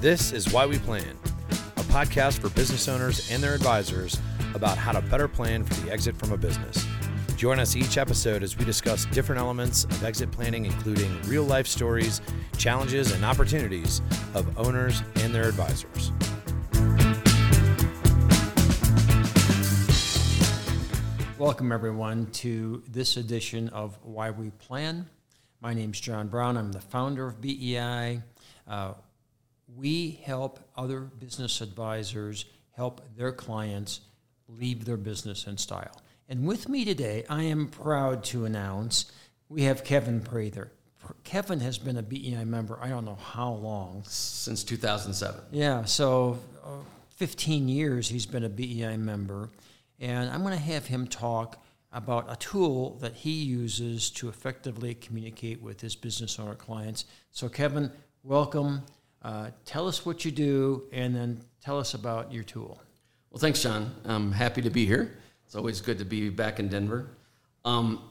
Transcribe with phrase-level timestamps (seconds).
[0.00, 1.18] This is Why We Plan,
[1.50, 4.16] a podcast for business owners and their advisors
[4.54, 6.86] about how to better plan for the exit from a business.
[7.36, 11.66] Join us each episode as we discuss different elements of exit planning, including real life
[11.66, 12.20] stories,
[12.56, 14.00] challenges, and opportunities
[14.34, 16.12] of owners and their advisors.
[21.40, 25.10] Welcome, everyone, to this edition of Why We Plan.
[25.60, 26.56] My name is John Brown.
[26.56, 28.22] I'm the founder of BEI.
[28.68, 28.92] Uh,
[29.76, 34.00] we help other business advisors help their clients
[34.48, 36.00] leave their business in style.
[36.28, 39.10] And with me today, I am proud to announce
[39.48, 40.72] we have Keven Prather.
[41.24, 44.02] Keven has been a BEI member, I don't know how long.
[44.06, 45.40] Since 2007.
[45.52, 46.68] Yeah, so uh,
[47.16, 49.48] 15 years he's been a BEI member.
[50.00, 54.94] And I'm going to have him talk about a tool that he uses to effectively
[54.94, 57.06] communicate with his business owner clients.
[57.30, 57.90] So, Keven,
[58.22, 58.82] welcome.
[59.22, 62.80] Uh, tell us what you do and then tell us about your tool.
[63.30, 63.94] Well, thanks, John.
[64.04, 65.18] I'm happy to be here.
[65.44, 67.08] It's always good to be back in Denver.
[67.64, 68.02] Um,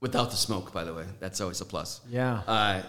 [0.00, 2.00] without the smoke, by the way, that's always a plus.
[2.08, 2.42] Yeah.
[2.46, 2.82] Uh,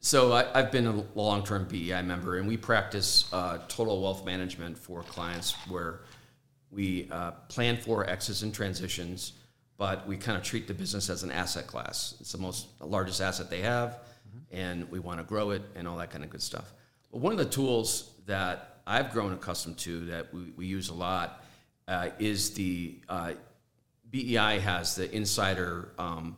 [0.00, 4.78] so I, have been a long-term BEI member, and we practice uh, total wealth management
[4.78, 6.00] for clients where
[6.70, 9.32] we uh, plan for exits and transitions,
[9.76, 12.14] but we kind of treat the business as an asset class.
[12.20, 14.56] It's the most the largest asset they have, mm-hmm.
[14.56, 16.72] and we want to grow it and all that kind of good stuff.
[17.10, 21.44] One of the tools that I've grown accustomed to that we, we use a lot
[21.86, 23.32] uh, is the uh,
[24.10, 26.36] BEI has the insider um,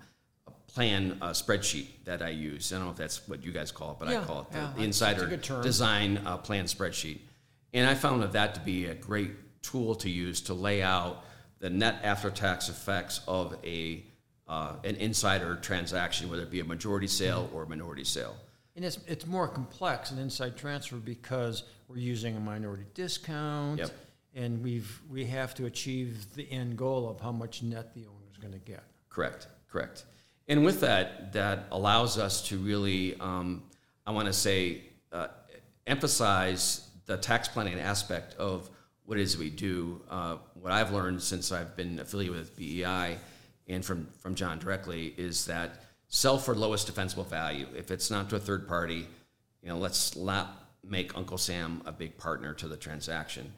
[0.69, 2.73] plan uh, spreadsheet that I use.
[2.73, 4.51] I don't know if that's what you guys call it, but yeah, I call it
[4.53, 7.19] the, yeah, the insider design uh, plan spreadsheet.
[7.73, 11.25] And I found that that to be a great tool to use to lay out
[11.61, 14.05] the net after tax effects of a
[14.49, 18.37] uh, an insider transaction, whether it be a majority sale or a minority sale.
[18.81, 23.91] And it's, it's more complex an inside transfer because we're using a minority discount, yep.
[24.35, 28.25] and we've we have to achieve the end goal of how much net the owner
[28.33, 28.83] is going to get.
[29.11, 30.07] Correct, correct.
[30.49, 33.65] And with that, that allows us to really, um,
[34.07, 34.81] I want to say,
[35.13, 35.27] uh,
[35.87, 38.71] emphasize the tax planning aspect of
[39.05, 40.01] what it is we do.
[40.09, 43.19] Uh, what I've learned since I've been affiliated with BEI
[43.69, 47.67] and from, from John directly is that sell for lowest defensible value.
[47.75, 49.07] If it's not to a third party,
[49.63, 53.53] you know, let's not make Uncle Sam a big partner to the transaction.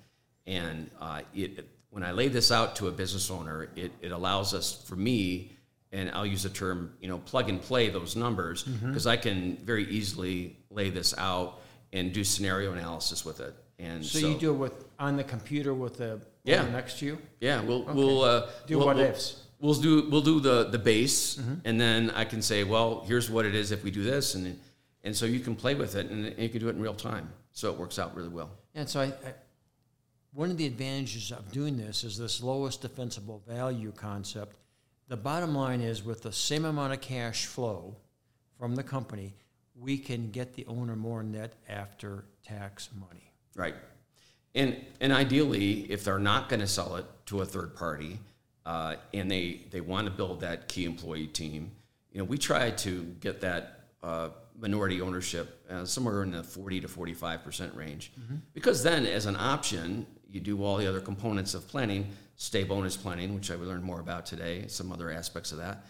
[0.47, 4.55] And uh, it, when I lay this out to a business owner, it, it allows
[4.55, 5.53] us, for me,
[5.93, 9.09] and I'll use the term, you know, plug and play those numbers because mm-hmm.
[9.09, 11.61] I can very easily lay this out
[11.93, 13.55] and do scenario analysis with it.
[13.79, 17.07] And so, so, you do it with on the computer with the yeah next to
[17.07, 17.19] you.
[17.41, 17.93] Yeah, we'll okay.
[17.93, 19.43] we'll uh, do we'll, what we'll, ifs.
[19.63, 21.55] We'll do we'll do the the base, mm-hmm.
[21.65, 24.59] and then I can say, well, here's what it is if we do this, and
[25.05, 26.95] and so you can play with it, and, and you can do it in real
[26.95, 27.31] time.
[27.53, 28.51] So it works out really well.
[28.75, 29.35] And so I, I,
[30.35, 34.57] one of the advantages of doing this is this lowest defensible value concept.
[35.07, 37.95] The bottom line is, with the same amount of cash flow
[38.59, 39.33] from the company,
[39.79, 43.31] we can get the owner more net after tax money.
[43.55, 43.77] Right.
[44.57, 48.19] And, and ideally, if they're not going to sell it to a third party
[48.65, 51.73] uh, and they, they want to build that key employee team,
[52.13, 54.29] you know, we try to get that uh,
[54.59, 58.13] minority ownership uh, somewhere in the 40 to 45% range.
[58.21, 58.37] Mm-hmm.
[58.55, 62.97] Because then, as an option, you do all the other components of planning, stay bonus
[62.97, 65.85] planning, which I will learn more about today, some other aspects of that.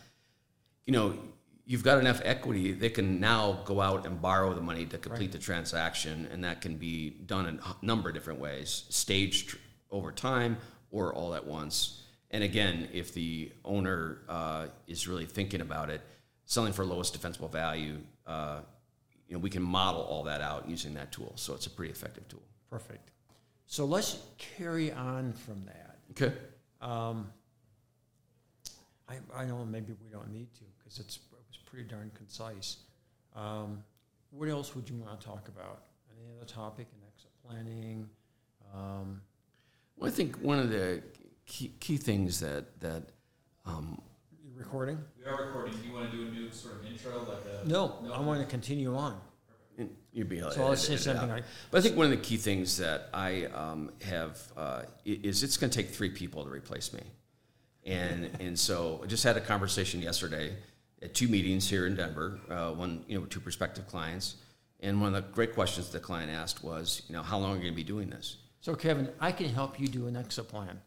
[0.86, 1.18] You know,
[1.64, 5.26] you've got enough equity, they can now go out and borrow the money to complete
[5.26, 5.32] right.
[5.32, 9.56] the transaction, and that can be done in a number of different ways, staged
[9.90, 10.56] over time
[10.90, 12.02] or all at once.
[12.32, 16.00] And again, if the owner uh, is really thinking about it,
[16.46, 18.60] selling for lowest defensible value, uh,
[19.28, 21.32] you know, we can model all that out using that tool.
[21.36, 22.42] So it's a pretty effective tool.
[22.70, 23.10] Perfect.
[23.66, 25.98] So let's carry on from that.
[26.10, 26.34] Okay.
[26.80, 27.30] Um,
[29.08, 32.78] I, I know maybe we don't need to because it's it was pretty darn concise.
[33.36, 33.82] Um,
[34.30, 35.82] what else would you want to talk about?
[36.18, 38.08] Any other topic in exit planning?
[38.74, 39.20] Um,
[39.96, 41.02] well, I think one of the
[41.46, 43.02] key, key things that that
[43.64, 44.00] um,
[44.42, 44.98] you recording.
[45.18, 45.74] We are recording.
[45.80, 47.68] Do you want to do a new sort of intro, like a?
[47.68, 48.12] No, no?
[48.12, 49.20] I want to continue on.
[50.12, 51.30] You'd be so I'll say something.
[51.30, 55.42] Like, but I think one of the key things that I um, have uh, is
[55.42, 57.00] it's going to take three people to replace me,
[57.86, 60.54] and and so I just had a conversation yesterday
[61.02, 64.36] at two meetings here in Denver, uh, one, you know, two prospective clients.
[64.80, 67.54] And one of the great questions the client asked was, you know, how long are
[67.56, 68.38] you going to be doing this?
[68.60, 70.80] So, Keven, I can help you do an exit plan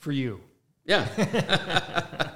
[0.00, 0.40] for you.
[0.84, 1.06] Yeah.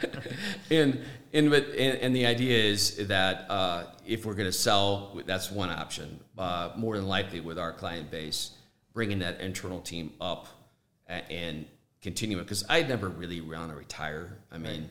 [0.71, 1.01] and
[1.33, 5.51] and but and, and the idea is that uh, if we're going to sell, that's
[5.51, 6.21] one option.
[6.39, 8.53] Uh, more than likely, with our client base,
[8.93, 10.47] bringing that internal team up
[11.09, 11.67] and
[12.01, 14.39] continuing because I never really want to retire.
[14.53, 14.91] I mean,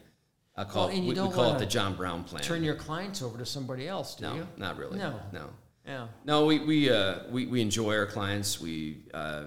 [0.57, 2.43] I call Well, it, we, we call it the John Brown plan.
[2.43, 4.47] Turn your clients over to somebody else, do no, you?
[4.57, 4.97] not really.
[4.97, 5.19] No.
[5.31, 5.49] no.
[5.85, 6.07] Yeah.
[6.25, 8.59] No, we we, uh, we we enjoy our clients.
[8.59, 9.45] We uh,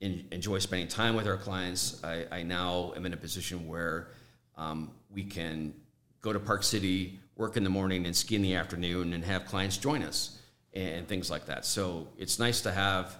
[0.00, 2.02] en- enjoy spending time with our clients.
[2.04, 4.08] I, I now am in a position where
[4.56, 5.74] um, we can
[6.20, 9.46] go to Park City, work in the morning, and ski in the afternoon, and have
[9.46, 10.38] clients join us
[10.74, 11.64] and, things like that.
[11.64, 13.16] So it's nice to have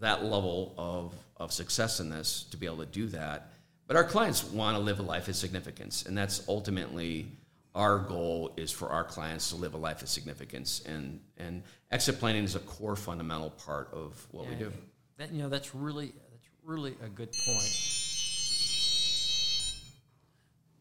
[0.00, 3.48] that level of of success in this to be able to do that.
[3.88, 7.26] But our clients want to live a life of significance, and that's ultimately
[7.74, 12.18] our goal is for our clients to live a life of significance and and exit
[12.18, 14.72] planning is a core fundamental part of what we do
[15.18, 17.72] That, you know, that's really that's really a good point.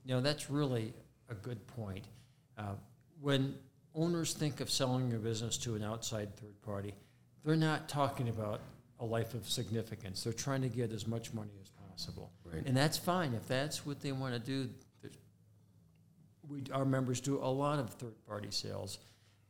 [0.04, 0.94] You know, that's really
[1.30, 2.06] a good point.
[2.58, 2.74] Uh,
[3.20, 3.56] when
[3.94, 6.94] owners think of selling their business to an outside third party,
[7.46, 8.62] they're not talking about
[9.00, 10.24] a life of significance.
[10.24, 12.64] They're trying to get as much money as possible, Right.
[12.66, 14.70] and that's fine if that's what they want to do.
[16.50, 18.98] We, our members do a lot of third-party sales,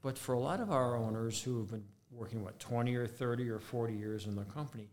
[0.01, 3.49] but for a lot of our owners who have been working what 20 or 30
[3.49, 4.87] or 40 years in the company,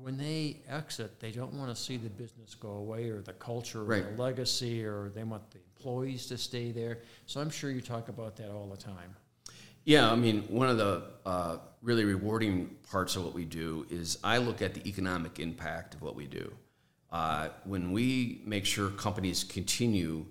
[0.00, 3.80] when they exit, they don't want to see the business go away or the culture
[3.80, 4.16] or Right.
[4.16, 6.98] the legacy, or they want the employees to stay there.
[7.26, 9.14] So I'm sure you talk about that all the time.
[9.84, 14.18] yeah i mean one of the uh, really rewarding parts of what we do is
[14.22, 16.52] i look at the economic impact of what we do
[17.10, 20.26] uh, when we make sure companies continue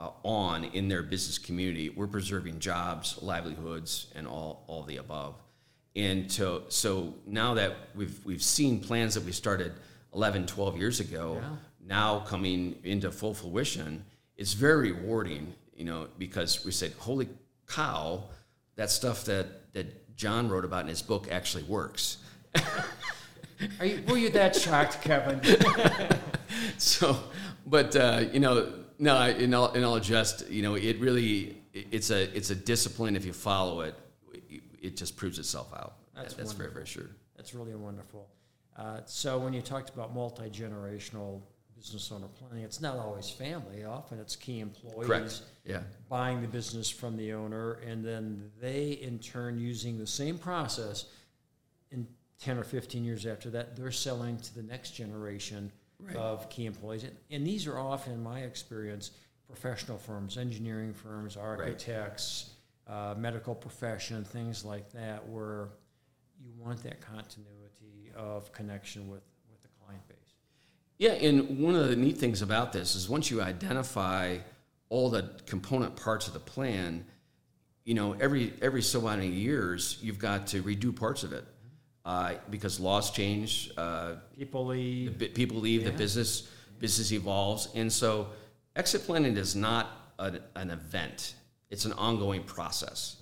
[0.00, 5.34] uh, on in their business community, we're preserving jobs, livelihoods, and all, all the above.
[5.96, 9.72] And to, so now that we've, we've seen plans that we started
[10.14, 11.48] 11, 12 years ago, Yeah.
[11.86, 14.04] now coming into full fruition,
[14.36, 17.28] it's very rewarding, you know, because we said, holy
[17.66, 18.22] cow,
[18.76, 22.18] that stuff that, that John wrote about in his book actually works.
[23.80, 25.40] Are you, were you that shocked, Keven?
[26.78, 27.16] so
[27.66, 31.62] but uh, you know no I- and I'll, and I'll just you know it really
[31.72, 33.94] it's a it's a discipline if you follow it
[34.80, 38.28] it just proves itself out That's that's very very sure That's really wonderful.
[38.76, 41.40] Uh, so when you talked about multi generational
[41.76, 43.84] business owner planning, it's not always family.
[43.84, 48.90] Often it's key employees correct yeah buying the business from the owner, and then they
[49.02, 51.06] in turn using the same process.
[51.90, 52.06] In
[52.40, 56.14] ten or fifteen years after that, they're selling to the next generation Right.
[56.14, 59.10] of key employees, and, and these are often, in my experience,
[59.48, 62.50] professional firms, engineering firms, architects,
[62.86, 65.70] uh, medical profession, things like that, where
[66.40, 70.16] you want that continuity of connection with, with the client base.
[70.98, 74.38] Yeah, and one of the neat things about this is once you identify
[74.90, 77.04] all the component parts of the plan,
[77.84, 81.44] you know, every every so many years you've got to redo parts of it
[82.08, 85.18] uh, because laws change, uh, People leave.
[85.18, 86.48] bi- people leave, the business
[86.80, 88.28] business evolves, and so
[88.76, 89.84] exit planning is not
[90.18, 91.34] an, an event;
[91.70, 93.16] it's an ongoing process.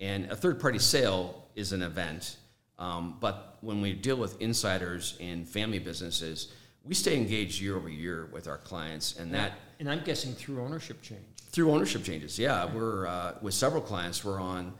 [0.00, 1.24] And a third party sale
[1.54, 2.36] is an event,
[2.80, 6.48] um, but when we deal with insiders and family businesses,
[6.84, 10.58] we stay engaged year over year with our clients, and that And I'm guessing through
[10.66, 11.22] ownership change.
[11.52, 12.38] through ownership changes.
[12.38, 14.24] Yeah, we're uh, with several clients.
[14.24, 14.72] We're on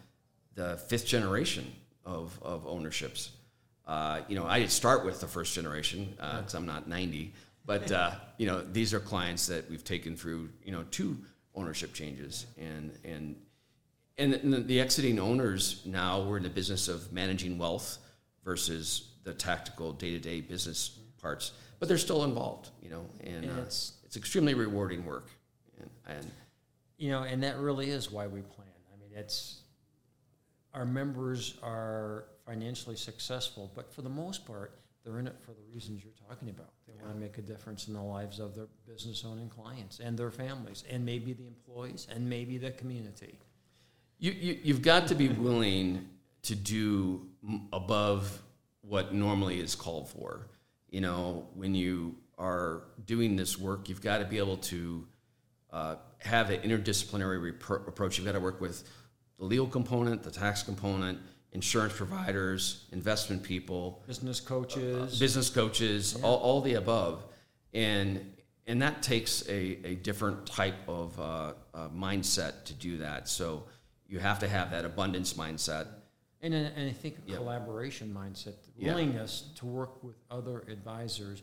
[0.56, 1.64] the fifth generation
[2.04, 3.30] of of ownerships.
[3.86, 7.32] Uh, you know, I did start with the first generation because I'm not 90,
[7.66, 11.16] but uh, you know, these are clients that we've taken through you know two
[11.54, 13.36] ownership changes, and and
[14.18, 17.98] and the, the exiting owners now we're in the business of managing wealth
[18.44, 22.70] versus the tactical day to day business parts, but they're still involved.
[22.82, 25.30] You know, and And uh, it's- it's extremely rewarding work,
[25.80, 26.30] and, and
[26.98, 28.68] You know, and that really is why we plan.
[28.92, 29.62] I mean, it's
[30.74, 35.62] our members are financially successful, but for the most part, they're in it for the
[35.72, 36.70] reasons you're talking about.
[36.86, 40.16] They want to make a difference in the lives of their business owning clients and
[40.16, 43.38] their families, and maybe the employees, and maybe the community.
[44.18, 46.08] You, you, you've got to be willing
[46.42, 47.26] to do
[47.72, 48.40] above
[48.82, 50.46] what normally is called for.
[50.90, 55.06] You know, when you are doing this work, you've got to be able to
[55.72, 58.18] uh, have an interdisciplinary repro- approach.
[58.18, 58.88] You've got to work with
[59.38, 61.18] the legal component, the tax component,
[61.52, 65.18] insurance providers, investment people, Business coaches.
[65.18, 67.22] business coaches, all, all the above,
[67.72, 68.34] and
[68.66, 73.28] and that takes a, a different type of uh, uh, mindset to do that.
[73.28, 73.64] So
[74.08, 75.88] you have to have that abundance mindset.
[76.42, 77.36] And, and I think a Yeah.
[77.38, 78.94] collaboration mindset, the Yeah.
[78.94, 81.42] willingness to work with other advisors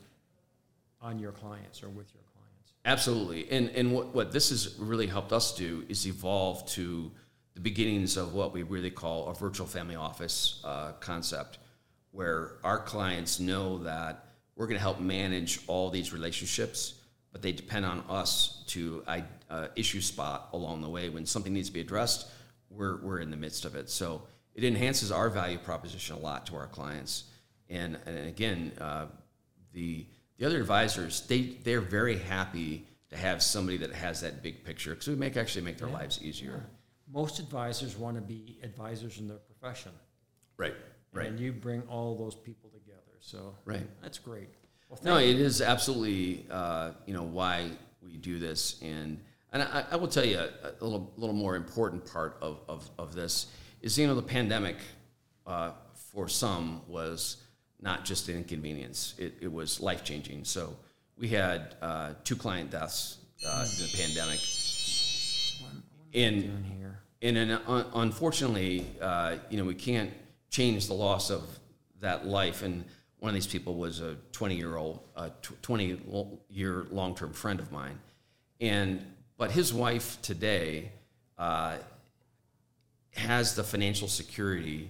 [1.02, 2.74] on your clients or with your clients.
[2.86, 3.52] Absolutely.
[3.52, 7.12] And, and what, what this has really helped us do is evolve to
[7.60, 11.58] the beginnings of what we really call a virtual family office uh, concept,
[12.12, 16.94] where our clients know that we're going to help manage all these relationships,
[17.34, 19.04] but they depend on us to
[19.50, 21.10] uh, issue spot along the way.
[21.10, 22.30] When something needs to be addressed,
[22.70, 23.90] we're, we're in the midst of it.
[23.90, 24.22] So
[24.56, 27.26] it enhances our value proposition a lot to our clients.
[27.70, 29.08] And, and again, uh,
[29.74, 30.06] the,
[30.38, 34.92] the other advisors, they, they're very happy to have somebody that has that big picture
[34.92, 35.96] because we make actually make their yeah.
[35.96, 36.64] lives easier.
[37.12, 39.92] Most advisors want to be advisors in their profession.
[40.58, 40.76] Right,
[41.14, 41.28] right.
[41.28, 43.00] And you bring all those people together.
[43.20, 43.88] So right.
[44.02, 44.50] that's great.
[44.90, 47.70] Well, no, it is absolutely, uh, you know, why
[48.02, 48.80] we do this.
[48.82, 49.20] And,
[49.54, 50.50] and I, I will tell you a,
[50.82, 53.48] a, little, little more important part of, of, of this
[53.82, 54.78] is, you know, the pandemic
[55.46, 57.38] uh, for some was
[57.82, 60.44] not just an inconvenience, it, it was life changing.
[60.44, 60.76] So
[61.18, 64.40] we had uh, two client deaths uh, in the pandemic.
[66.14, 66.66] And,
[67.22, 70.12] and an, unfortunately, uh, you know, we can't
[70.50, 71.44] change the loss of
[72.02, 72.64] that life.
[72.64, 72.84] And
[73.20, 75.30] one of these people was a 20 year old, uh,
[75.62, 76.00] 20
[76.50, 78.00] year long term friend of mine.
[78.62, 79.06] And,
[79.38, 80.92] but his wife today
[81.38, 81.78] uh,
[83.16, 84.90] has the financial security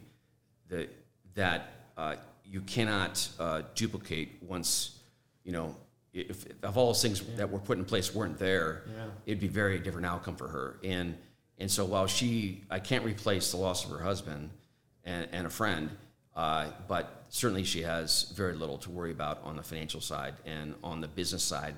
[0.70, 0.90] that,
[1.36, 5.00] that uh, you cannot uh, duplicate once,
[5.44, 5.76] you know,
[6.14, 7.38] if, if all those things yeah.
[7.38, 9.06] that were put in place weren't there, yeah.
[9.26, 10.80] it'd be a very different outcome for her.
[10.84, 11.18] And,
[11.58, 14.50] and so while she, I can't replace the loss of her husband
[15.04, 15.90] and, and a friend,
[16.36, 20.74] uh, but certainly she has very little to worry about on the financial side and
[20.84, 21.76] on the business side,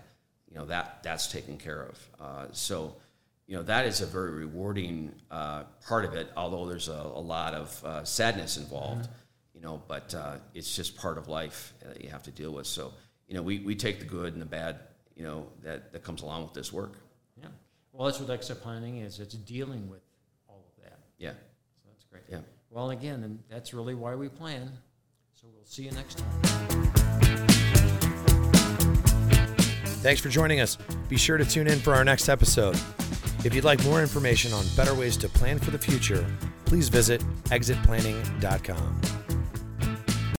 [0.50, 2.09] you know, that, that's taken care of.
[2.19, 2.95] Uh, so,
[3.47, 7.19] you know, that is a very rewarding uh, part of it, although there's a, a
[7.19, 9.03] lot of uh, sadness involved.
[9.03, 9.15] Mm-hmm
[9.61, 12.65] you know, but uh, it's just part of life that you have to deal with.
[12.65, 12.93] So,
[13.31, 14.79] you know, we, we take the good and the bad,
[15.15, 16.97] you know, that, that comes along with this work.
[17.41, 17.47] Yeah.
[17.93, 19.21] Well, that's what exit planning is.
[19.21, 20.01] It's dealing with
[20.50, 21.00] all of that.
[21.17, 21.29] Yeah.
[21.29, 22.23] So that's great.
[22.29, 22.39] Yeah.
[22.69, 24.69] Well, again, and that's really why we plan.
[25.33, 26.91] So we'll see you next time.
[30.03, 30.77] Thanks for joining us.
[31.07, 32.75] Be sure to tune in for our next episode.
[33.45, 36.25] If you'd like more information on better ways to plan for the future,
[36.65, 39.20] please visit exitplanning.com.